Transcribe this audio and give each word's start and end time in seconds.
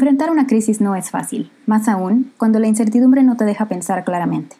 Enfrentar 0.00 0.30
una 0.30 0.46
crisis 0.46 0.80
no 0.80 0.96
es 0.96 1.10
fácil, 1.10 1.52
más 1.66 1.86
aún 1.86 2.32
cuando 2.38 2.58
la 2.58 2.66
incertidumbre 2.66 3.22
no 3.22 3.36
te 3.36 3.44
deja 3.44 3.66
pensar 3.66 4.02
claramente. 4.02 4.56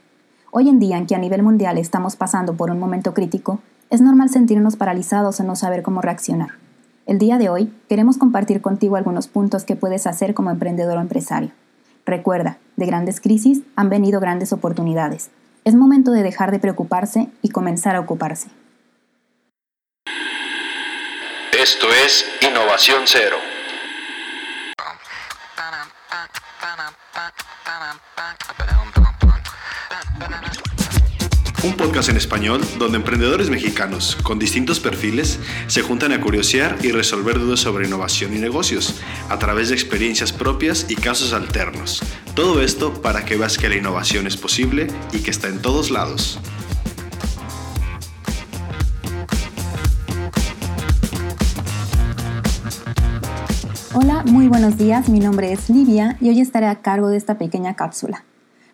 Hoy 0.50 0.68
en 0.68 0.78
día, 0.78 0.98
en 0.98 1.06
que 1.06 1.14
a 1.14 1.18
nivel 1.18 1.42
mundial 1.42 1.78
estamos 1.78 2.14
pasando 2.14 2.52
por 2.52 2.70
un 2.70 2.78
momento 2.78 3.14
crítico, 3.14 3.58
es 3.88 4.02
normal 4.02 4.28
sentirnos 4.28 4.76
paralizados 4.76 5.40
o 5.40 5.44
no 5.44 5.56
saber 5.56 5.82
cómo 5.82 6.02
reaccionar. 6.02 6.50
El 7.06 7.18
día 7.18 7.38
de 7.38 7.48
hoy 7.48 7.72
queremos 7.88 8.18
compartir 8.18 8.60
contigo 8.60 8.96
algunos 8.96 9.28
puntos 9.28 9.64
que 9.64 9.76
puedes 9.76 10.06
hacer 10.06 10.34
como 10.34 10.50
emprendedor 10.50 10.98
o 10.98 11.00
empresario. 11.00 11.52
Recuerda, 12.04 12.58
de 12.76 12.84
grandes 12.84 13.18
crisis 13.22 13.62
han 13.76 13.88
venido 13.88 14.20
grandes 14.20 14.52
oportunidades. 14.52 15.30
Es 15.64 15.74
momento 15.74 16.12
de 16.12 16.22
dejar 16.22 16.50
de 16.50 16.58
preocuparse 16.58 17.30
y 17.40 17.48
comenzar 17.48 17.96
a 17.96 18.00
ocuparse. 18.00 18.50
Esto 21.58 21.86
es 22.04 22.26
Innovación 22.46 23.04
Cero. 23.06 23.36
Podcast 31.90 32.10
en 32.10 32.16
español 32.18 32.60
donde 32.78 32.98
emprendedores 32.98 33.50
mexicanos 33.50 34.16
con 34.22 34.38
distintos 34.38 34.78
perfiles 34.78 35.40
se 35.66 35.82
juntan 35.82 36.12
a 36.12 36.20
curiosear 36.20 36.78
y 36.84 36.92
resolver 36.92 37.40
dudas 37.40 37.58
sobre 37.58 37.88
innovación 37.88 38.32
y 38.32 38.38
negocios 38.38 39.00
a 39.28 39.40
través 39.40 39.70
de 39.70 39.74
experiencias 39.74 40.32
propias 40.32 40.86
y 40.88 40.94
casos 40.94 41.32
alternos. 41.32 42.00
Todo 42.36 42.62
esto 42.62 43.02
para 43.02 43.24
que 43.24 43.36
veas 43.36 43.58
que 43.58 43.68
la 43.68 43.74
innovación 43.74 44.28
es 44.28 44.36
posible 44.36 44.86
y 45.12 45.18
que 45.18 45.32
está 45.32 45.48
en 45.48 45.60
todos 45.60 45.90
lados. 45.90 46.38
Hola, 53.94 54.22
muy 54.26 54.46
buenos 54.46 54.78
días, 54.78 55.08
mi 55.08 55.18
nombre 55.18 55.52
es 55.52 55.68
Livia 55.68 56.16
y 56.20 56.28
hoy 56.28 56.40
estaré 56.40 56.68
a 56.68 56.82
cargo 56.82 57.08
de 57.08 57.16
esta 57.16 57.36
pequeña 57.36 57.74
cápsula. 57.74 58.24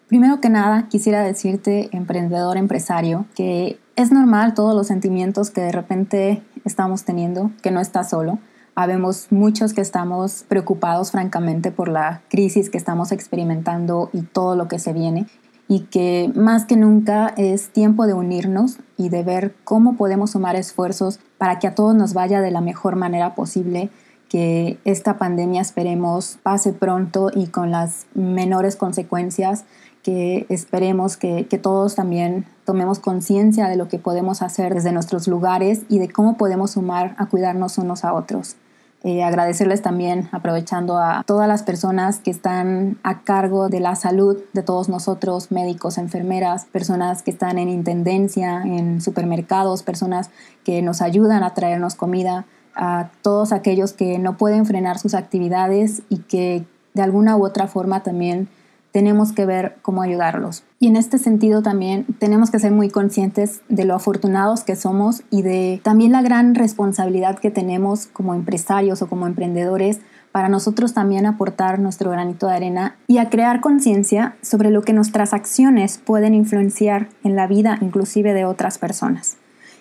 Primero 0.09 0.41
que 0.41 0.49
nada, 0.49 0.87
quisiera 0.89 1.23
decirte, 1.23 1.89
emprendedor, 1.91 2.57
empresario, 2.57 3.27
que 3.35 3.81
es 3.97 4.13
normal 4.13 4.55
todos 4.55 4.75
los 4.75 4.87
sentimientos 4.87 5.51
que 5.51 5.61
de 5.61 5.73
repente 5.73 6.43
estamos 6.65 7.05
teniendo, 7.05 7.51
que 7.61 7.73
no 7.73 7.81
estás 7.81 8.11
solo. 8.11 8.39
Habemos 8.77 9.33
muchos 9.33 9.73
que 9.73 9.81
estamos 9.81 10.45
preocupados, 10.47 11.11
francamente, 11.11 11.73
por 11.73 11.89
la 11.89 12.23
crisis 12.29 12.71
que 12.71 12.79
estamos 12.79 13.11
experimentando 13.11 14.11
y 14.13 14.23
todo 14.23 14.55
lo 14.55 14.69
que 14.69 14.79
se 14.79 14.93
viene 14.93 15.27
y 15.69 15.81
que 15.81 16.31
más 16.37 16.65
que 16.67 16.77
nunca 16.77 17.35
es 17.37 17.71
tiempo 17.71 18.07
de 18.07 18.15
unirnos 18.15 18.79
y 18.97 19.09
de 19.09 19.25
ver 19.25 19.57
cómo 19.65 19.97
podemos 19.97 20.31
sumar 20.33 20.55
esfuerzos 20.55 21.19
para 21.39 21.59
que 21.59 21.67
a 21.67 21.75
todos 21.75 21.97
nos 21.97 22.15
vaya 22.15 22.41
de 22.41 22.53
la 22.53 22.61
mejor 22.61 22.95
manera 22.95 23.35
posible, 23.35 23.91
que 24.29 24.79
esta 24.85 25.19
pandemia 25.19 25.63
esperemos 25.63 26.39
pase 26.43 26.73
pronto 26.73 27.31
y 27.35 27.49
con 27.49 27.71
las 27.71 28.07
menores 28.15 28.77
consecuencias 28.77 29.65
que 30.07 30.47
esperemos 30.51 31.17
que, 31.17 31.45
todos 31.61 31.97
también 31.97 32.47
tomemos 32.65 33.01
conciencia 33.01 33.67
de 33.67 33.75
lo 33.75 33.89
que 33.89 33.99
podemos 33.99 34.41
hacer 34.41 34.73
desde 34.73 34.93
nuestros 34.93 35.27
lugares 35.27 35.83
y 35.89 35.99
de 35.99 36.09
cómo 36.09 36.37
podemos 36.37 36.71
sumar 36.73 37.17
a 37.19 37.27
cuidarnos 37.27 37.77
unos 37.77 38.05
a 38.05 38.15
otros. 38.15 38.55
Eh, 39.03 39.25
agradecerles 39.25 39.83
también, 39.83 40.29
aprovechando 40.31 40.97
a 40.99 41.25
todas 41.27 41.49
las 41.49 41.65
personas 41.65 42.21
que 42.21 42.31
están 42.31 42.99
a 43.03 43.23
cargo 43.23 43.69
de 43.69 43.81
la 43.81 43.97
salud 43.97 44.37
de 44.53 44.63
todos 44.63 44.89
nosotros, 44.89 45.51
médicos, 45.51 45.99
enfermeras, 45.99 46.67
personas 46.67 47.23
que 47.25 47.33
están 47.33 47.59
en 47.59 47.69
intendencia, 47.69 48.63
en 48.63 49.01
supermercados, 49.01 49.83
personas 49.83 50.31
que 50.63 50.83
nos 50.83 51.03
ayudan 51.03 51.43
a 51.43 51.53
traernos 51.53 51.97
comida, 51.97 52.47
a 52.77 53.11
todos 53.23 53.51
aquellos 53.51 53.93
que 53.93 54.21
no 54.21 54.37
pueden 54.37 54.67
frenar 54.67 55.01
sus 55.01 55.15
actividades 55.15 56.03
y 56.09 56.19
que 56.19 56.65
de 56.95 57.03
alguna 57.03 57.37
u 57.37 57.45
otra 57.45 57.67
forma 57.67 58.05
también 58.05 58.49
tenemos 58.97 59.33
que 59.33 59.45
ver 59.45 59.77
cómo 59.83 60.01
ayudarlos. 60.01 60.65
Y 60.81 60.87
en 60.87 60.97
este 60.97 61.19
sentido 61.19 61.61
también 61.61 62.07
tenemos 62.19 62.51
que 62.51 62.59
ser 62.59 62.73
muy 62.73 62.89
conscientes 62.89 63.61
de 63.69 63.85
lo 63.85 63.95
afortunados 63.95 64.65
que 64.65 64.75
somos 64.75 65.23
y 65.29 65.43
de 65.43 65.83
también 65.85 66.13
la 66.13 66.23
gran 66.23 66.55
responsabilidad 66.55 67.39
que 67.39 67.51
tenemos 67.51 68.07
como 68.07 68.33
empresarios 68.33 69.03
o 69.03 69.07
como 69.07 69.27
emprendedores 69.27 70.01
para 70.33 70.49
nosotros 70.49 70.95
también 70.95 71.27
aportar 71.27 71.79
nuestro 71.79 72.11
granito 72.11 72.47
de 72.47 72.55
arena 72.55 72.97
y 73.07 73.19
a 73.19 73.29
crear 73.29 73.61
conciencia 73.61 74.37
sobre 74.41 74.71
lo 74.71 74.81
que 74.81 74.95
nuestras 74.95 75.35
acciones 75.35 76.01
pueden 76.03 76.33
influenciar 76.33 77.11
en 77.23 77.37
la 77.37 77.47
vida 77.47 77.77
inclusive 77.83 78.33
de 78.33 78.47
otras 78.47 78.79
personas. 78.79 79.37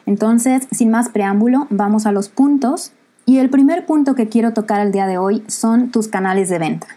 Entonces, 0.05 0.67
sin 0.71 0.91
más 0.91 1.07
preámbulo, 1.07 1.67
vamos 1.69 2.05
a 2.05 2.11
los 2.11 2.27
puntos. 2.27 2.91
Y 3.25 3.37
el 3.37 3.49
primer 3.49 3.85
punto 3.85 4.13
que 4.13 4.27
quiero 4.27 4.51
tocar 4.51 4.81
el 4.81 4.91
día 4.91 5.07
de 5.07 5.17
hoy 5.17 5.41
son 5.47 5.89
tus 5.89 6.09
canales 6.09 6.49
de 6.49 6.59
venta. 6.59 6.87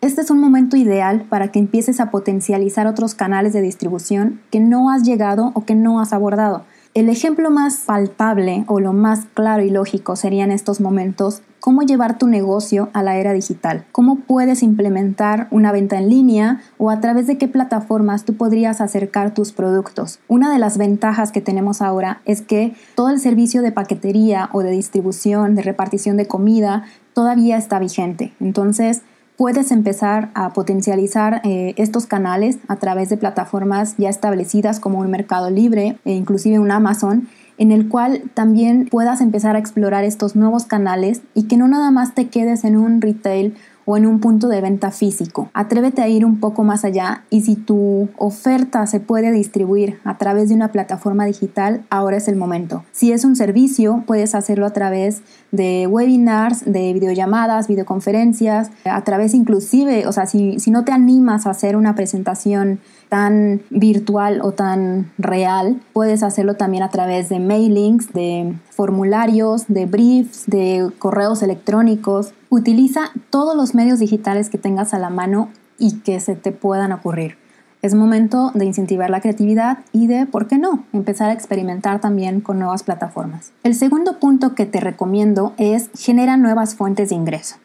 Este 0.00 0.22
es 0.22 0.30
un 0.30 0.40
momento 0.40 0.78
ideal 0.78 1.26
para 1.28 1.48
que 1.48 1.58
empieces 1.58 2.00
a 2.00 2.10
potencializar 2.10 2.86
otros 2.86 3.14
canales 3.14 3.52
de 3.52 3.60
distribución 3.60 4.40
que 4.50 4.58
no 4.58 4.90
has 4.90 5.02
llegado 5.02 5.52
o 5.52 5.66
que 5.66 5.74
no 5.74 6.00
has 6.00 6.14
abordado. 6.14 6.64
El 6.94 7.10
ejemplo 7.10 7.50
más 7.50 7.82
palpable 7.84 8.64
o 8.66 8.80
lo 8.80 8.94
más 8.94 9.26
claro 9.34 9.62
y 9.62 9.68
lógico 9.68 10.16
sería 10.16 10.42
en 10.44 10.52
estos 10.52 10.80
momentos 10.80 11.42
cómo 11.60 11.82
llevar 11.82 12.16
tu 12.16 12.26
negocio 12.28 12.88
a 12.94 13.02
la 13.02 13.18
era 13.18 13.34
digital, 13.34 13.84
cómo 13.92 14.16
puedes 14.16 14.62
implementar 14.62 15.48
una 15.50 15.70
venta 15.70 15.98
en 15.98 16.08
línea 16.08 16.62
o 16.78 16.88
a 16.88 17.00
través 17.00 17.26
de 17.26 17.36
qué 17.36 17.46
plataformas 17.46 18.24
tú 18.24 18.34
podrías 18.34 18.80
acercar 18.80 19.34
tus 19.34 19.52
productos. 19.52 20.18
Una 20.28 20.50
de 20.50 20.58
las 20.58 20.78
ventajas 20.78 21.30
que 21.30 21.42
tenemos 21.42 21.82
ahora 21.82 22.22
es 22.24 22.40
que 22.40 22.74
todo 22.94 23.10
el 23.10 23.20
servicio 23.20 23.60
de 23.60 23.70
paquetería 23.70 24.48
o 24.52 24.62
de 24.62 24.70
distribución, 24.70 25.54
de 25.54 25.62
repartición 25.62 26.16
de 26.16 26.26
comida, 26.26 26.84
todavía 27.12 27.58
está 27.58 27.78
vigente. 27.78 28.32
Entonces, 28.40 29.02
puedes 29.40 29.72
empezar 29.72 30.28
a 30.34 30.52
potencializar 30.52 31.40
eh, 31.44 31.72
estos 31.78 32.04
canales 32.04 32.58
a 32.68 32.76
través 32.76 33.08
de 33.08 33.16
plataformas 33.16 33.94
ya 33.96 34.10
establecidas 34.10 34.80
como 34.80 34.98
un 34.98 35.10
Mercado 35.10 35.48
Libre 35.48 35.96
e 36.04 36.12
inclusive 36.12 36.58
un 36.58 36.70
Amazon 36.70 37.26
en 37.56 37.72
el 37.72 37.88
cual 37.88 38.24
también 38.34 38.86
puedas 38.90 39.22
empezar 39.22 39.56
a 39.56 39.58
explorar 39.58 40.04
estos 40.04 40.36
nuevos 40.36 40.66
canales 40.66 41.22
y 41.32 41.44
que 41.44 41.56
no 41.56 41.68
nada 41.68 41.90
más 41.90 42.14
te 42.14 42.28
quedes 42.28 42.64
en 42.64 42.76
un 42.76 43.00
retail 43.00 43.56
o 43.90 43.96
en 43.96 44.06
un 44.06 44.20
punto 44.20 44.46
de 44.46 44.60
venta 44.60 44.92
físico. 44.92 45.50
Atrévete 45.52 46.00
a 46.00 46.06
ir 46.06 46.24
un 46.24 46.38
poco 46.38 46.62
más 46.62 46.84
allá 46.84 47.24
y 47.28 47.40
si 47.40 47.56
tu 47.56 48.08
oferta 48.16 48.86
se 48.86 49.00
puede 49.00 49.32
distribuir 49.32 49.98
a 50.04 50.16
través 50.16 50.48
de 50.48 50.54
una 50.54 50.68
plataforma 50.68 51.24
digital, 51.24 51.82
ahora 51.90 52.18
es 52.18 52.28
el 52.28 52.36
momento. 52.36 52.84
Si 52.92 53.10
es 53.10 53.24
un 53.24 53.34
servicio, 53.34 54.04
puedes 54.06 54.36
hacerlo 54.36 54.66
a 54.66 54.70
través 54.70 55.22
de 55.50 55.88
webinars, 55.88 56.64
de 56.64 56.92
videollamadas, 56.92 57.66
videoconferencias, 57.66 58.70
a 58.84 59.02
través 59.02 59.34
inclusive, 59.34 60.06
o 60.06 60.12
sea, 60.12 60.26
si, 60.26 60.60
si 60.60 60.70
no 60.70 60.84
te 60.84 60.92
animas 60.92 61.48
a 61.48 61.50
hacer 61.50 61.74
una 61.74 61.96
presentación 61.96 62.78
tan 63.10 63.60
virtual 63.68 64.40
o 64.40 64.52
tan 64.52 65.10
real, 65.18 65.82
puedes 65.92 66.22
hacerlo 66.22 66.54
también 66.54 66.82
a 66.82 66.88
través 66.88 67.28
de 67.28 67.40
mailings, 67.40 68.14
de 68.14 68.54
formularios, 68.70 69.64
de 69.68 69.84
briefs, 69.84 70.44
de 70.46 70.90
correos 70.98 71.42
electrónicos. 71.42 72.32
Utiliza 72.48 73.10
todos 73.28 73.54
los 73.54 73.74
medios 73.74 73.98
digitales 73.98 74.48
que 74.48 74.56
tengas 74.56 74.94
a 74.94 74.98
la 74.98 75.10
mano 75.10 75.50
y 75.78 75.98
que 75.98 76.20
se 76.20 76.36
te 76.36 76.52
puedan 76.52 76.92
ocurrir. 76.92 77.36
Es 77.82 77.94
momento 77.94 78.52
de 78.54 78.66
incentivar 78.66 79.10
la 79.10 79.20
creatividad 79.20 79.78
y 79.92 80.06
de, 80.06 80.26
¿por 80.26 80.46
qué 80.46 80.58
no?, 80.58 80.84
empezar 80.92 81.30
a 81.30 81.32
experimentar 81.32 82.00
también 82.00 82.42
con 82.42 82.58
nuevas 82.58 82.82
plataformas. 82.82 83.52
El 83.64 83.74
segundo 83.74 84.18
punto 84.18 84.54
que 84.54 84.66
te 84.66 84.80
recomiendo 84.80 85.54
es 85.56 85.90
genera 85.98 86.36
nuevas 86.36 86.74
fuentes 86.74 87.08
de 87.08 87.14
ingreso. 87.14 87.56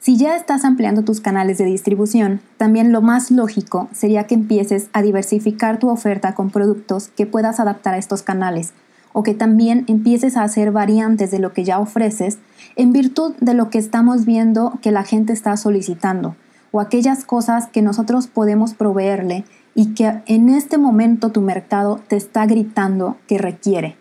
Si 0.00 0.16
ya 0.16 0.36
estás 0.36 0.64
ampliando 0.64 1.02
tus 1.02 1.20
canales 1.20 1.58
de 1.58 1.64
distribución, 1.64 2.40
también 2.56 2.92
lo 2.92 3.02
más 3.02 3.32
lógico 3.32 3.88
sería 3.92 4.28
que 4.28 4.34
empieces 4.34 4.88
a 4.92 5.02
diversificar 5.02 5.78
tu 5.78 5.88
oferta 5.88 6.34
con 6.34 6.50
productos 6.50 7.08
que 7.08 7.26
puedas 7.26 7.58
adaptar 7.58 7.94
a 7.94 7.98
estos 7.98 8.22
canales 8.22 8.72
o 9.12 9.24
que 9.24 9.34
también 9.34 9.84
empieces 9.88 10.36
a 10.36 10.44
hacer 10.44 10.70
variantes 10.70 11.32
de 11.32 11.40
lo 11.40 11.52
que 11.52 11.64
ya 11.64 11.80
ofreces 11.80 12.38
en 12.76 12.92
virtud 12.92 13.34
de 13.40 13.54
lo 13.54 13.70
que 13.70 13.78
estamos 13.78 14.24
viendo 14.24 14.78
que 14.82 14.92
la 14.92 15.02
gente 15.02 15.32
está 15.32 15.56
solicitando 15.56 16.36
o 16.70 16.80
aquellas 16.80 17.24
cosas 17.24 17.66
que 17.66 17.82
nosotros 17.82 18.28
podemos 18.28 18.74
proveerle 18.74 19.44
y 19.74 19.94
que 19.94 20.22
en 20.26 20.48
este 20.48 20.78
momento 20.78 21.30
tu 21.30 21.40
mercado 21.40 22.00
te 22.06 22.16
está 22.16 22.46
gritando 22.46 23.16
que 23.26 23.38
requiere. 23.38 23.96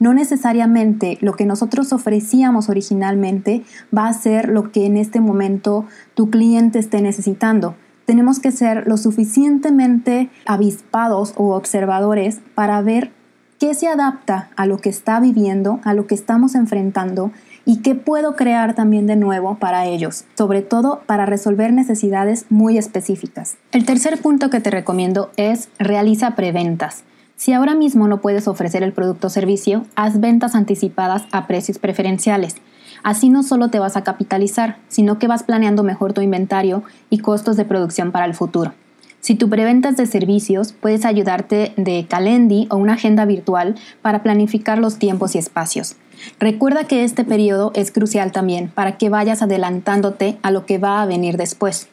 No 0.00 0.14
necesariamente 0.14 1.18
lo 1.20 1.34
que 1.34 1.46
nosotros 1.46 1.92
ofrecíamos 1.92 2.68
originalmente 2.68 3.64
va 3.96 4.08
a 4.08 4.12
ser 4.12 4.48
lo 4.48 4.70
que 4.70 4.86
en 4.86 4.96
este 4.96 5.20
momento 5.20 5.86
tu 6.14 6.30
cliente 6.30 6.78
esté 6.78 7.02
necesitando. 7.02 7.74
Tenemos 8.04 8.38
que 8.40 8.52
ser 8.52 8.86
lo 8.86 8.96
suficientemente 8.96 10.30
avispados 10.46 11.34
o 11.36 11.54
observadores 11.54 12.40
para 12.54 12.80
ver 12.80 13.12
qué 13.58 13.74
se 13.74 13.88
adapta 13.88 14.50
a 14.56 14.66
lo 14.66 14.78
que 14.78 14.88
está 14.88 15.20
viviendo, 15.20 15.80
a 15.84 15.92
lo 15.92 16.06
que 16.06 16.14
estamos 16.14 16.54
enfrentando 16.54 17.32
y 17.64 17.82
qué 17.82 17.94
puedo 17.94 18.34
crear 18.34 18.74
también 18.74 19.06
de 19.06 19.16
nuevo 19.16 19.58
para 19.58 19.84
ellos, 19.84 20.24
sobre 20.36 20.62
todo 20.62 21.02
para 21.06 21.26
resolver 21.26 21.72
necesidades 21.72 22.46
muy 22.48 22.78
específicas. 22.78 23.56
El 23.72 23.84
tercer 23.84 24.22
punto 24.22 24.48
que 24.48 24.60
te 24.60 24.70
recomiendo 24.70 25.30
es 25.36 25.68
realiza 25.78 26.34
preventas. 26.34 27.04
Si 27.38 27.52
ahora 27.52 27.76
mismo 27.76 28.08
no 28.08 28.20
puedes 28.20 28.48
ofrecer 28.48 28.82
el 28.82 28.92
producto 28.92 29.28
o 29.28 29.30
servicio, 29.30 29.86
haz 29.94 30.18
ventas 30.18 30.56
anticipadas 30.56 31.22
a 31.30 31.46
precios 31.46 31.78
preferenciales. 31.78 32.56
Así 33.04 33.28
no 33.28 33.44
solo 33.44 33.68
te 33.68 33.78
vas 33.78 33.96
a 33.96 34.02
capitalizar, 34.02 34.78
sino 34.88 35.20
que 35.20 35.28
vas 35.28 35.44
planeando 35.44 35.84
mejor 35.84 36.12
tu 36.12 36.20
inventario 36.20 36.82
y 37.10 37.18
costos 37.18 37.56
de 37.56 37.64
producción 37.64 38.10
para 38.10 38.24
el 38.24 38.34
futuro. 38.34 38.72
Si 39.20 39.36
tu 39.36 39.48
preventas 39.48 39.96
de 39.96 40.06
servicios, 40.06 40.72
puedes 40.72 41.04
ayudarte 41.04 41.72
de 41.76 42.06
Calendly 42.08 42.66
o 42.72 42.76
una 42.76 42.94
agenda 42.94 43.24
virtual 43.24 43.76
para 44.02 44.24
planificar 44.24 44.78
los 44.78 44.98
tiempos 44.98 45.36
y 45.36 45.38
espacios. 45.38 45.94
Recuerda 46.40 46.88
que 46.88 47.04
este 47.04 47.22
periodo 47.22 47.70
es 47.76 47.92
crucial 47.92 48.32
también 48.32 48.68
para 48.68 48.98
que 48.98 49.10
vayas 49.10 49.42
adelantándote 49.42 50.38
a 50.42 50.50
lo 50.50 50.66
que 50.66 50.78
va 50.78 51.02
a 51.02 51.06
venir 51.06 51.36
después. 51.36 51.86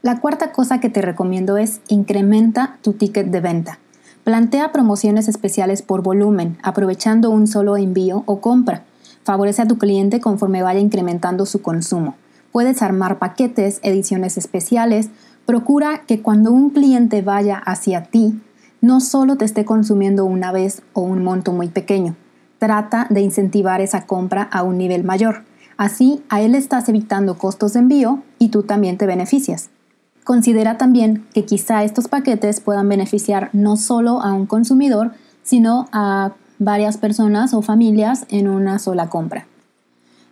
La 0.00 0.18
cuarta 0.18 0.50
cosa 0.50 0.80
que 0.80 0.88
te 0.88 1.02
recomiendo 1.02 1.58
es 1.58 1.82
incrementa 1.88 2.78
tu 2.80 2.94
ticket 2.94 3.26
de 3.26 3.40
venta. 3.40 3.78
Plantea 4.28 4.72
promociones 4.72 5.26
especiales 5.26 5.80
por 5.80 6.02
volumen, 6.02 6.58
aprovechando 6.62 7.30
un 7.30 7.46
solo 7.46 7.78
envío 7.78 8.24
o 8.26 8.42
compra. 8.42 8.84
Favorece 9.24 9.62
a 9.62 9.66
tu 9.66 9.78
cliente 9.78 10.20
conforme 10.20 10.62
vaya 10.62 10.80
incrementando 10.80 11.46
su 11.46 11.62
consumo. 11.62 12.14
Puedes 12.52 12.82
armar 12.82 13.18
paquetes, 13.18 13.80
ediciones 13.82 14.36
especiales 14.36 15.08
Procura 15.46 16.02
que 16.06 16.20
cuando 16.20 16.52
un 16.52 16.68
cliente 16.68 17.22
vaya 17.22 17.56
hacia 17.56 18.02
ti, 18.02 18.38
no 18.82 19.00
solo 19.00 19.36
te 19.38 19.46
esté 19.46 19.64
consumiendo 19.64 20.26
una 20.26 20.52
vez 20.52 20.82
o 20.92 21.00
un 21.00 21.24
monto 21.24 21.52
muy 21.52 21.68
pequeño. 21.68 22.14
Trata 22.58 23.06
de 23.08 23.22
incentivar 23.22 23.80
esa 23.80 24.04
compra 24.04 24.42
a 24.42 24.62
un 24.62 24.76
nivel 24.76 25.04
mayor. 25.04 25.44
Así, 25.78 26.22
a 26.28 26.42
él 26.42 26.54
estás 26.54 26.86
evitando 26.90 27.38
costos 27.38 27.72
de 27.72 27.78
envío 27.78 28.22
y 28.38 28.50
tú 28.50 28.62
también 28.62 28.98
te 28.98 29.06
beneficias. 29.06 29.70
Considera 30.28 30.76
también 30.76 31.24
que 31.32 31.46
quizá 31.46 31.84
estos 31.84 32.06
paquetes 32.06 32.60
puedan 32.60 32.86
beneficiar 32.86 33.48
no 33.54 33.78
solo 33.78 34.20
a 34.20 34.34
un 34.34 34.44
consumidor, 34.44 35.12
sino 35.42 35.88
a 35.90 36.32
varias 36.58 36.98
personas 36.98 37.54
o 37.54 37.62
familias 37.62 38.26
en 38.28 38.46
una 38.46 38.78
sola 38.78 39.08
compra. 39.08 39.46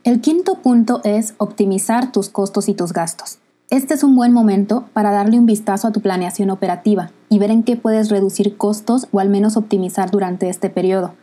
El 0.05 0.21
quinto 0.21 0.57
punto 0.57 1.01
es 1.03 1.33
optimizar 1.39 2.13
tus 2.13 2.29
costos 2.29 2.69
y 2.69 2.75
tus 2.75 2.93
gastos. 2.93 3.39
Este 3.71 3.95
es 3.95 4.05
un 4.05 4.15
buen 4.17 4.35
momento 4.35 4.85
para 4.93 5.13
darle 5.13 5.39
un 5.39 5.47
vistazo 5.47 5.89
a 5.89 5.93
tu 5.93 6.03
planeación 6.03 6.51
operativa 6.51 7.11
y 7.31 7.39
ver 7.39 7.51
en 7.51 7.63
qué 7.63 7.77
puedes 7.77 8.11
reducir 8.11 8.59
costos 8.59 9.09
o 9.13 9.21
al 9.21 9.31
menos 9.31 9.57
optimizar 9.57 10.11
durante 10.11 10.51
este 10.51 10.69
periodo. 10.69 11.15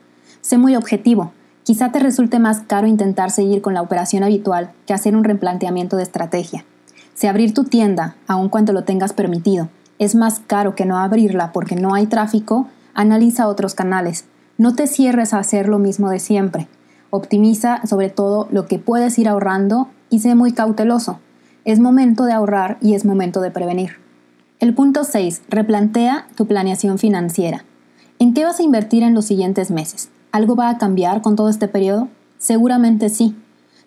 Sé 0.42 0.58
muy 0.58 0.76
objetivo. 0.76 1.32
Quizá 1.62 1.92
te 1.92 2.00
resulte 2.00 2.40
más 2.40 2.62
caro 2.62 2.88
intentar 2.88 3.30
seguir 3.30 3.62
con 3.62 3.76
la 3.76 3.84
operación 3.84 4.24
habitual 4.24 4.72
que 4.88 4.96
hacer 4.96 5.16
un 5.16 5.26
replanteamiento 5.26 5.96
de 5.96 6.02
estrategia. 6.02 6.66
Si 7.24 7.28
abrir 7.28 7.54
tu 7.54 7.64
tienda, 7.64 8.18
aun 8.28 8.50
cuando 8.50 8.74
lo 8.74 8.84
tengas 8.84 9.14
permitido, 9.14 9.70
es 9.98 10.14
más 10.14 10.42
caro 10.46 10.76
que 10.76 10.84
no 10.84 10.98
abrirla 10.98 11.54
porque 11.54 11.78
no 11.78 11.94
hay 11.94 12.06
tráfico, 12.06 12.68
analiza 12.94 13.48
otros 13.48 13.76
canales. 13.76 14.26
No 14.58 14.76
te 14.76 14.88
cierres 14.88 15.34
a 15.34 15.40
hacer 15.40 15.70
lo 15.70 15.80
mismo 15.80 16.10
de 16.10 16.20
siempre. 16.20 16.68
Optimiza 17.12 17.80
sobre 17.88 18.10
todo 18.10 18.50
lo 18.52 18.66
que 18.66 18.78
puedes 18.78 19.18
ir 19.20 19.30
ahorrando 19.30 19.88
y 20.10 20.20
sé 20.20 20.36
muy 20.36 20.52
cauteloso. 20.52 21.22
Es 21.64 21.80
momento 21.80 22.26
de 22.26 22.34
ahorrar 22.34 22.78
y 22.82 22.94
es 22.94 23.06
momento 23.06 23.40
de 23.40 23.52
prevenir. 23.52 23.92
El 24.60 24.74
punto 24.74 25.06
6. 25.06 25.44
Replantea 25.48 26.28
tu 26.36 26.46
planeación 26.46 27.00
financiera. 27.00 27.64
¿En 28.20 28.34
qué 28.34 28.44
vas 28.44 28.60
a 28.60 28.64
invertir 28.64 29.02
en 29.02 29.14
los 29.14 29.24
siguientes 29.24 29.72
meses? 29.72 30.10
¿Algo 30.34 30.58
va 30.58 30.68
a 30.68 30.78
cambiar 30.78 31.22
con 31.22 31.38
todo 31.38 31.48
este 31.48 31.70
periodo? 31.70 32.10
Seguramente 32.38 33.08
sí. 33.08 33.34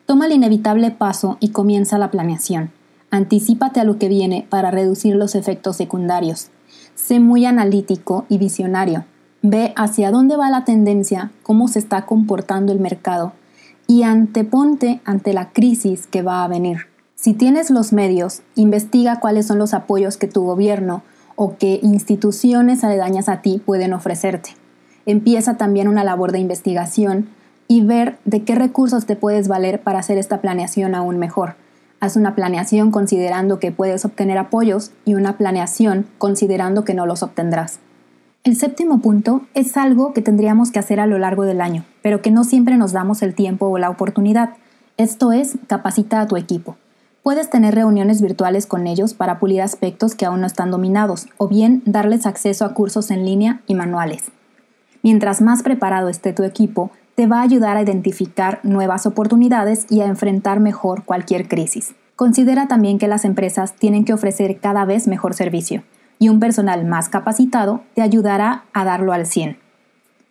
Toma 0.07 0.25
el 0.25 0.33
inevitable 0.33 0.91
paso 0.91 1.37
y 1.39 1.51
comienza 1.51 1.99
la 1.99 2.11
planeación. 2.11 2.71
Anticípate 3.11 3.81
a 3.81 3.85
lo 3.85 3.99
que 3.99 4.09
viene 4.09 4.47
para 4.49 4.71
reducir 4.71 5.15
los 5.15 5.35
efectos 5.35 5.77
secundarios. 5.77 6.51
Sé 6.95 7.21
muy 7.21 7.45
analítico 7.47 8.27
y 8.29 8.39
visionario. 8.39 9.05
Ve 9.43 9.73
hacia 9.77 10.11
dónde 10.11 10.37
va 10.37 10.51
la 10.51 10.65
tendencia, 10.65 11.31
cómo 11.43 11.69
se 11.69 11.79
está 11.79 12.07
comportando 12.07 12.73
el 12.73 12.81
mercado 12.81 13.33
y 13.87 14.03
anteponte 14.03 15.01
ante 15.05 15.33
la 15.33 15.51
crisis 15.53 16.07
que 16.07 16.23
va 16.23 16.43
a 16.43 16.49
venir. 16.49 16.89
Si 17.15 17.33
tienes 17.33 17.71
los 17.71 17.93
medios, 17.93 18.43
investiga 18.57 19.21
cuáles 19.21 19.47
son 19.47 19.59
los 19.59 19.75
apoyos 19.75 20.17
que 20.17 20.27
tu 20.27 20.43
gobierno 20.43 21.03
o 21.37 21.57
que 21.57 21.79
instituciones 21.83 22.83
aledañas 22.83 23.29
a 23.29 23.41
ti 23.43 23.63
pueden 23.65 23.93
ofrecerte. 23.93 24.51
Empieza 25.07 25.57
también 25.57 25.87
una 25.89 26.03
labor 26.03 26.33
de 26.33 26.41
investigación 26.41 27.29
y 27.69 27.85
ver 27.85 28.19
de 28.25 28.43
qué 28.43 28.55
recursos 28.55 29.07
te 29.07 29.17
puedes 29.17 29.49
valer 29.49 29.81
para 29.81 30.01
hacer 30.01 30.19
esta 30.19 30.41
planeación 30.41 30.95
aún 30.95 31.19
mejor. 31.19 31.55
Haz 31.99 32.17
una 32.17 32.35
planeación 32.35 32.91
considerando 32.91 33.59
que 33.59 33.73
puedes 33.73 34.05
obtener 34.05 34.37
apoyos 34.39 34.91
y 35.05 35.15
una 35.15 35.39
planeación 35.39 36.07
considerando 36.19 36.85
que 36.85 36.95
no 36.95 37.07
los 37.07 37.23
obtendrás. 37.23 37.81
El 38.45 38.57
séptimo 38.57 39.01
punto 39.01 39.43
es 39.55 39.77
algo 39.77 40.13
que 40.13 40.23
tendríamos 40.23 40.71
que 40.71 40.79
hacer 40.79 41.01
a 41.01 41.07
lo 41.07 41.19
largo 41.19 41.45
del 41.45 41.61
año, 41.61 41.85
pero 42.03 42.23
que 42.23 42.31
no 42.31 42.45
siempre 42.45 42.77
nos 42.77 42.93
damos 42.93 43.23
el 43.23 43.35
tiempo 43.35 43.67
o 43.67 43.79
la 43.79 43.91
oportunidad. 43.91 44.51
Esto 44.99 45.33
es, 45.33 45.59
capacita 45.67 46.21
a 46.21 46.29
tu 46.29 46.37
equipo. 46.37 46.77
Puedes 47.23 47.51
tener 47.51 47.75
reuniones 47.75 48.23
virtuales 48.23 48.67
con 48.67 48.87
ellos 48.87 49.15
para 49.15 49.41
pulir 49.41 49.63
aspectos 49.63 50.15
que 50.15 50.27
aún 50.27 50.43
no 50.43 50.47
están 50.47 50.71
dominados 50.71 51.27
o 51.39 51.49
bien 51.49 51.83
darles 51.87 52.25
acceso 52.25 52.65
a 52.65 52.73
cursos 52.73 53.11
en 53.11 53.25
línea 53.25 53.63
y 53.67 53.75
manuales. 53.75 54.23
Mientras 55.03 55.41
más 55.41 55.65
preparado 55.65 56.09
esté 56.09 56.33
tu 56.33 56.45
equipo, 56.45 56.93
te 57.17 57.27
va 57.27 57.41
a 57.41 57.43
ayudar 57.43 57.79
a 57.79 57.83
identificar 57.83 58.61
nuevas 58.63 59.07
oportunidades 59.07 59.87
y 59.89 60.03
a 60.03 60.07
enfrentar 60.07 60.61
mejor 60.61 61.05
cualquier 61.05 61.49
crisis. 61.49 61.95
Considera 62.15 62.69
también 62.69 62.99
que 62.99 63.09
las 63.09 63.25
empresas 63.25 63.73
tienen 63.73 64.05
que 64.05 64.13
ofrecer 64.13 64.61
cada 64.61 64.85
vez 64.85 65.09
mejor 65.09 65.33
servicio 65.33 65.83
y 66.19 66.29
un 66.29 66.41
personal 66.41 66.85
más 66.85 67.09
capacitado 67.09 67.81
te 67.95 68.03
ayudará 68.03 68.65
a 68.75 68.85
darlo 68.85 69.15
al 69.15 69.27
100. 69.27 69.59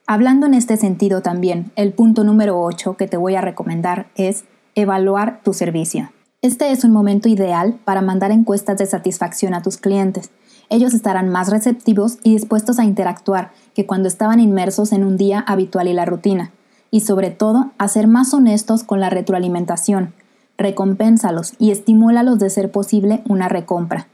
Hablando 0.06 0.46
en 0.46 0.54
este 0.54 0.78
sentido 0.78 1.22
también, 1.22 1.72
el 1.76 1.92
punto 1.92 2.24
número 2.24 2.62
8 2.62 2.98
que 2.98 3.08
te 3.08 3.18
voy 3.18 3.34
a 3.34 3.42
recomendar 3.42 4.06
es 4.16 4.46
evaluar 4.76 5.42
tu 5.44 5.54
servicio. 5.54 6.12
Este 6.44 6.72
es 6.72 6.84
un 6.84 6.92
momento 6.92 7.28
ideal 7.28 7.80
para 7.84 8.02
mandar 8.02 8.30
encuestas 8.30 8.78
de 8.78 8.86
satisfacción 8.86 9.56
a 9.56 9.64
tus 9.64 9.78
clientes. 9.78 10.30
Ellos 10.70 10.94
estarán 10.94 11.30
más 11.30 11.50
receptivos 11.50 12.20
y 12.22 12.34
dispuestos 12.34 12.78
a 12.78 12.86
interactuar 12.86 13.50
que 13.74 13.88
cuando 13.88 14.08
estaban 14.08 14.40
inmersos 14.40 14.92
en 14.92 15.04
un 15.04 15.18
día 15.18 15.40
habitual 15.40 15.88
y 15.88 15.94
la 15.94 16.06
rutina. 16.06 16.52
Y 16.92 17.02
sobre 17.02 17.32
todo, 17.32 17.72
a 17.78 17.88
ser 17.88 18.08
más 18.08 18.34
honestos 18.34 18.84
con 18.84 19.00
la 19.00 19.10
retroalimentación. 19.10 20.14
Recompénsalos 20.58 21.54
y 21.60 21.72
estimúlalos 21.72 22.40
de 22.40 22.50
ser 22.50 22.72
posible 22.72 23.22
una 23.28 23.50
recompra. 23.50 24.08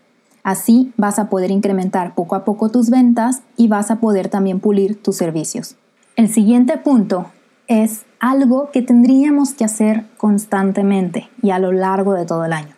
Así 0.44 0.91
vas 0.97 1.19
a 1.19 1.29
poder 1.29 1.51
incrementar 1.51 2.15
poco 2.15 2.35
a 2.35 2.44
poco 2.45 2.69
tus 2.69 2.89
ventas 2.89 3.44
y 3.57 3.68
vas 3.68 3.91
a 3.91 4.00
poder 4.00 4.29
también 4.29 4.59
pulir 4.59 5.01
tus 5.01 5.18
servicios. 5.18 5.75
El 6.15 6.29
siguiente 6.29 6.77
punto 6.77 7.27
es 7.68 8.06
algo 8.19 8.69
que 8.71 8.81
tendríamos 8.81 9.53
que 9.53 9.65
hacer 9.65 10.06
constantemente 10.18 11.29
y 11.41 11.51
a 11.51 11.59
lo 11.59 11.71
largo 11.71 12.13
de 12.13 12.25
todo 12.25 12.45
el 12.45 12.53
año, 12.53 12.75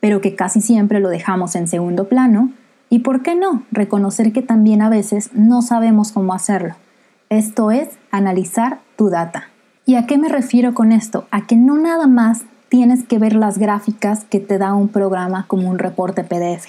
pero 0.00 0.20
que 0.20 0.34
casi 0.34 0.60
siempre 0.60 1.00
lo 1.00 1.08
dejamos 1.08 1.56
en 1.56 1.68
segundo 1.68 2.08
plano 2.08 2.50
y, 2.88 3.00
¿por 3.00 3.22
qué 3.22 3.34
no?, 3.34 3.64
reconocer 3.70 4.32
que 4.32 4.42
también 4.42 4.82
a 4.82 4.88
veces 4.88 5.30
no 5.34 5.62
sabemos 5.62 6.12
cómo 6.12 6.32
hacerlo. 6.32 6.74
Esto 7.28 7.70
es 7.70 7.88
analizar 8.10 8.80
data. 9.08 9.44
¿Y 9.86 9.94
a 9.94 10.06
qué 10.06 10.18
me 10.18 10.28
refiero 10.28 10.74
con 10.74 10.92
esto? 10.92 11.26
A 11.30 11.46
que 11.46 11.56
no 11.56 11.78
nada 11.78 12.06
más 12.06 12.42
tienes 12.68 13.04
que 13.04 13.18
ver 13.18 13.34
las 13.34 13.58
gráficas 13.58 14.24
que 14.24 14.40
te 14.40 14.58
da 14.58 14.74
un 14.74 14.88
programa 14.88 15.46
como 15.48 15.68
un 15.68 15.78
reporte 15.78 16.22
PDF, 16.22 16.66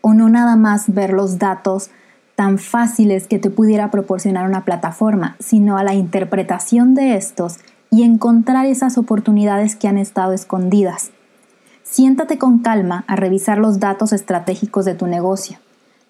o 0.00 0.14
no 0.14 0.28
nada 0.28 0.56
más 0.56 0.92
ver 0.92 1.12
los 1.12 1.38
datos 1.38 1.90
tan 2.34 2.58
fáciles 2.58 3.26
que 3.26 3.38
te 3.38 3.50
pudiera 3.50 3.90
proporcionar 3.90 4.46
una 4.46 4.64
plataforma, 4.64 5.36
sino 5.40 5.76
a 5.76 5.84
la 5.84 5.94
interpretación 5.94 6.94
de 6.94 7.16
estos 7.16 7.58
y 7.90 8.02
encontrar 8.02 8.66
esas 8.66 8.98
oportunidades 8.98 9.76
que 9.76 9.88
han 9.88 9.98
estado 9.98 10.32
escondidas. 10.32 11.10
Siéntate 11.82 12.38
con 12.38 12.58
calma 12.58 13.04
a 13.06 13.16
revisar 13.16 13.58
los 13.58 13.80
datos 13.80 14.12
estratégicos 14.12 14.84
de 14.84 14.94
tu 14.94 15.06
negocio. 15.06 15.58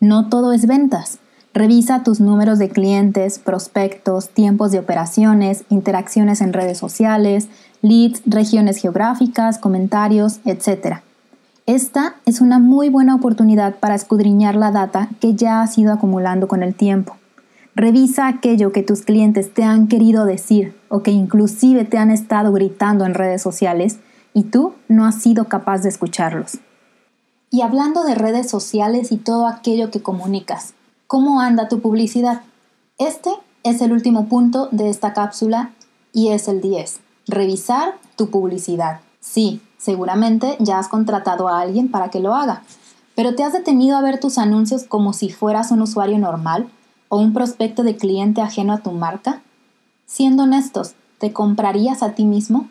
No 0.00 0.28
todo 0.28 0.52
es 0.52 0.66
ventas. 0.66 1.18
Revisa 1.58 2.04
tus 2.04 2.20
números 2.20 2.60
de 2.60 2.68
clientes, 2.68 3.40
prospectos, 3.40 4.28
tiempos 4.28 4.70
de 4.70 4.78
operaciones, 4.78 5.64
interacciones 5.70 6.40
en 6.40 6.52
redes 6.52 6.78
sociales, 6.78 7.48
leads, 7.82 8.22
regiones 8.26 8.76
geográficas, 8.76 9.58
comentarios, 9.58 10.38
etc. 10.44 10.98
Esta 11.66 12.14
es 12.26 12.40
una 12.40 12.60
muy 12.60 12.90
buena 12.90 13.16
oportunidad 13.16 13.74
para 13.74 13.96
escudriñar 13.96 14.54
la 14.54 14.70
data 14.70 15.08
que 15.18 15.34
ya 15.34 15.60
has 15.60 15.76
ido 15.76 15.92
acumulando 15.92 16.46
con 16.46 16.62
el 16.62 16.76
tiempo. 16.76 17.16
Revisa 17.74 18.28
aquello 18.28 18.70
que 18.70 18.84
tus 18.84 19.02
clientes 19.02 19.52
te 19.52 19.64
han 19.64 19.88
querido 19.88 20.26
decir 20.26 20.76
o 20.88 21.02
que 21.02 21.10
inclusive 21.10 21.84
te 21.84 21.98
han 21.98 22.12
estado 22.12 22.52
gritando 22.52 23.04
en 23.04 23.14
redes 23.14 23.42
sociales 23.42 23.98
y 24.32 24.44
tú 24.44 24.74
no 24.86 25.04
has 25.06 25.16
sido 25.16 25.46
capaz 25.46 25.78
de 25.78 25.88
escucharlos. 25.88 26.58
Y 27.50 27.62
hablando 27.62 28.04
de 28.04 28.14
redes 28.14 28.48
sociales 28.48 29.10
y 29.10 29.16
todo 29.16 29.48
aquello 29.48 29.90
que 29.90 30.02
comunicas, 30.02 30.74
¿cómo 31.08 31.40
anda 31.40 31.66
tu 31.66 31.80
publicidad? 31.80 32.42
Este 32.98 33.30
es 33.64 33.80
el 33.80 33.90
último 33.90 34.28
punto 34.28 34.68
de 34.70 34.88
esta 34.88 35.12
cápsula 35.12 35.72
y 36.12 36.28
es 36.28 36.46
el 36.46 36.60
10. 36.60 37.00
Revisar 37.26 37.98
tu 38.14 38.30
publicidad. 38.30 39.00
Sí, 39.18 39.60
Seguramente 39.78 40.56
ya 40.58 40.78
has 40.80 40.88
contratado 40.88 41.48
a 41.48 41.60
alguien 41.60 41.88
para 41.88 42.10
que 42.10 42.18
lo 42.18 42.34
haga, 42.34 42.62
pero 43.14 43.34
¿te 43.36 43.44
has 43.44 43.52
detenido 43.52 43.96
a 43.96 44.02
ver 44.02 44.18
tus 44.18 44.36
anuncios 44.36 44.82
como 44.82 45.12
si 45.12 45.30
fueras 45.30 45.70
un 45.70 45.80
usuario 45.80 46.18
normal 46.18 46.68
o 47.08 47.18
un 47.18 47.32
prospecto 47.32 47.84
de 47.84 47.96
cliente 47.96 48.40
ajeno 48.40 48.72
a 48.72 48.78
tu 48.78 48.90
marca? 48.90 49.40
Siendo 50.04 50.42
honestos, 50.42 50.94
¿te 51.18 51.32
comprarías 51.32 52.02
a 52.02 52.14
ti 52.14 52.24
mismo? 52.24 52.68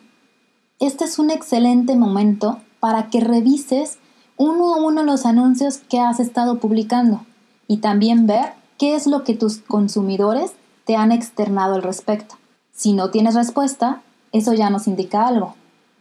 este 0.80 1.06
es 1.06 1.18
un 1.18 1.30
excelente 1.30 1.96
momento 1.96 2.60
para 2.78 3.08
que 3.08 3.18
revises 3.18 3.98
uno 4.36 4.72
a 4.72 4.76
uno 4.76 5.02
los 5.02 5.26
anuncios 5.26 5.78
que 5.78 5.98
has 5.98 6.20
estado 6.20 6.60
publicando 6.60 7.24
y 7.68 7.76
también 7.76 8.26
ver 8.26 8.54
qué 8.78 8.96
es 8.96 9.06
lo 9.06 9.22
que 9.22 9.34
tus 9.34 9.58
consumidores 9.58 10.52
te 10.84 10.96
han 10.96 11.12
externado 11.12 11.76
al 11.76 11.82
respecto. 11.82 12.34
Si 12.72 12.94
no 12.94 13.10
tienes 13.10 13.34
respuesta, 13.34 14.00
eso 14.32 14.54
ya 14.54 14.70
nos 14.70 14.88
indica 14.88 15.28
algo. 15.28 15.54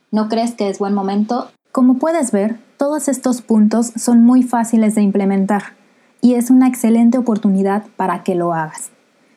¿No 0.09 0.29
crees 0.29 0.55
que 0.55 0.69
es 0.69 0.79
buen 0.79 0.93
momento? 0.93 1.49
Como 1.71 1.95
puedes 1.95 2.31
ver, 2.31 2.57
todos 2.77 3.07
estos 3.07 3.41
puntos 3.41 3.91
son 3.95 4.23
muy 4.23 4.41
fáciles 4.41 4.95
de 4.95 5.01
implementar 5.01 5.75
y 6.21 6.35
es 6.35 6.49
una 6.49 6.67
excelente 6.67 7.17
oportunidad 7.17 7.83
para 7.97 8.23
que 8.23 8.35
lo 8.35 8.53
hagas. 8.53 8.89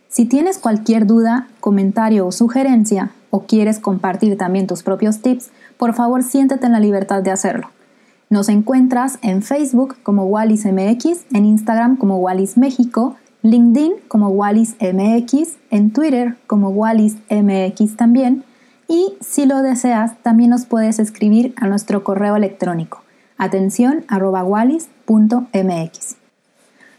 Si 0.09 0.25
tienes 0.25 0.59
cualquier 0.59 1.07
duda, 1.07 1.49
comentario 1.61 2.27
o 2.27 2.33
sugerencia, 2.33 3.13
o 3.31 3.43
quieres 3.43 3.79
compartir 3.79 4.37
también 4.37 4.67
tus 4.67 4.83
propios 4.83 5.21
tips, 5.21 5.51
por 5.77 5.95
favor 5.95 6.23
siéntete 6.23 6.67
en 6.67 6.73
la 6.73 6.81
libertad 6.81 7.23
de 7.23 7.31
hacerlo. 7.31 7.71
Nos 8.31 8.49
encuentras 8.49 9.19
en 9.23 9.43
Facebook 9.43 9.97
como 10.03 10.25
Wallis 10.25 10.65
MX, 10.65 11.27
en 11.33 11.45
Instagram 11.45 11.97
como 11.97 12.17
Wallis 12.19 12.57
México, 12.57 13.17
LinkedIn 13.43 13.93
como 14.07 14.29
Wallis 14.29 14.77
MX, 14.81 15.57
en 15.71 15.93
Twitter 15.93 16.37
como 16.47 16.69
Wallis 16.69 17.17
MX 17.29 17.97
también, 17.97 18.45
y 18.87 19.15
si 19.21 19.47
lo 19.47 19.63
deseas, 19.63 20.17
también 20.23 20.51
nos 20.51 20.65
puedes 20.65 20.99
escribir 20.99 21.55
a 21.57 21.67
nuestro 21.67 22.05
correo 22.05 22.37
electrónico 22.37 23.03
atención 23.37 24.05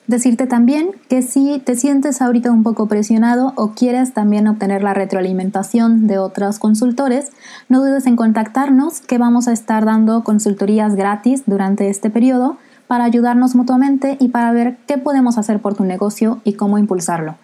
Decirte 0.08 0.48
también 0.48 0.92
que 1.10 1.22
si 1.22 1.60
te 1.60 1.76
sientes 1.76 2.22
ahorita 2.22 2.52
un 2.52 2.64
poco 2.64 2.88
presionado 2.88 3.54
o 3.56 3.72
quieres 3.72 4.14
también 4.14 4.48
obtener 4.48 4.84
la 4.84 4.94
retroalimentación 4.94 6.08
de 6.08 6.18
otros 6.18 6.60
consultores, 6.60 7.30
no 7.70 7.80
dudes 7.80 8.08
en 8.08 8.16
contactarnos 8.16 9.00
que 9.02 9.18
vamos 9.18 9.48
a 9.48 9.54
estar 9.54 9.86
dando 9.86 10.24
consultorías 10.24 10.96
gratis 10.96 11.44
durante 11.46 11.90
este 11.90 12.10
periodo 12.10 12.58
para 12.88 13.06
ayudarnos 13.06 13.56
mutuamente 13.56 14.18
y 14.20 14.30
para 14.30 14.52
ver 14.52 14.78
qué 14.88 14.98
podemos 14.98 15.38
hacer 15.38 15.62
por 15.62 15.76
tu 15.76 15.86
negocio 15.86 16.42
y 16.44 16.54
cómo 16.54 16.78
impulsarlo. 16.78 17.36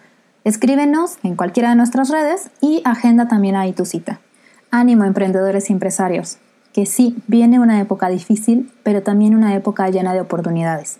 Escríbenos 0.44 1.16
en 1.22 1.36
cualquiera 1.36 1.70
de 1.70 1.76
nuestras 1.76 2.10
redes 2.10 2.50
y 2.60 2.82
agenda 2.84 3.28
también 3.28 3.56
ahí 3.56 3.72
tu 3.72 3.86
cita. 3.86 4.20
Ánimo 4.70 5.04
emprendedores 5.04 5.70
y 5.70 5.72
empresarios, 5.72 6.38
que 6.74 6.86
sí, 6.86 7.16
viene 7.28 7.60
una 7.60 7.80
época 7.80 8.08
difícil, 8.08 8.70
pero 8.82 9.02
también 9.02 9.34
una 9.34 9.54
época 9.54 9.88
llena 9.88 10.12
de 10.12 10.20
oportunidades. 10.20 10.98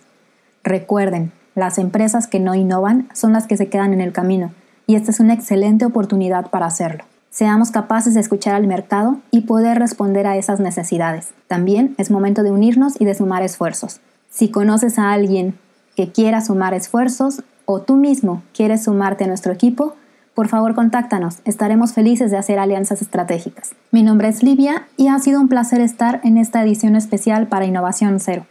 Recuerden, 0.63 1.31
las 1.59 1.77
empresas 1.77 2.27
que 2.27 2.39
no 2.39 2.55
innovan 2.55 3.07
son 3.13 3.33
las 3.33 3.45
que 3.45 3.57
se 3.57 3.69
quedan 3.69 3.93
en 3.93 4.01
el 4.01 4.13
camino 4.13 4.51
y 4.89 4.95
esta 4.95 5.11
es 5.11 5.19
una 5.19 5.35
excelente 5.35 5.85
oportunidad 5.85 6.49
para 6.49 6.65
hacerlo. 6.65 7.03
Seamos 7.29 7.69
capaces 7.69 8.15
de 8.15 8.21
escuchar 8.21 8.55
al 8.55 8.65
mercado 8.65 9.19
y 9.29 9.41
poder 9.41 9.77
responder 9.77 10.25
a 10.25 10.35
esas 10.35 10.59
necesidades. 10.59 11.29
También 11.47 11.93
es 11.99 12.09
momento 12.09 12.41
de 12.41 12.49
unirnos 12.49 12.99
y 12.99 13.05
de 13.05 13.13
sumar 13.13 13.43
esfuerzos. 13.43 14.01
Si 14.31 14.49
conoces 14.49 14.97
a 14.97 15.11
alguien 15.11 15.59
que 15.95 16.11
quiera 16.11 16.41
sumar 16.41 16.73
esfuerzos 16.73 17.43
o 17.65 17.81
tú 17.81 17.97
mismo 17.97 18.41
quieres 18.51 18.85
sumarte 18.85 19.25
a 19.25 19.27
nuestro 19.27 19.53
equipo, 19.53 19.93
por 20.33 20.47
favor 20.47 20.73
contáctanos, 20.73 21.37
estaremos 21.45 21.93
felices 21.93 22.31
de 22.31 22.37
hacer 22.37 22.57
alianzas 22.57 23.03
estratégicas. 23.03 23.75
Mi 23.91 24.01
nombre 24.01 24.29
es 24.29 24.41
Livia 24.41 24.87
y 24.97 25.09
ha 25.09 25.19
sido 25.19 25.39
un 25.39 25.49
placer 25.49 25.81
estar 25.81 26.19
en 26.23 26.39
esta 26.39 26.63
edición 26.63 26.95
especial 26.95 27.45
para 27.45 27.65
Innovación 27.65 28.19
Cero. 28.19 28.47